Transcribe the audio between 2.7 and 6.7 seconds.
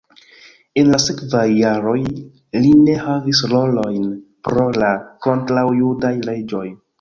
ne havis rolojn pro la kontraŭjudaj leĝoj.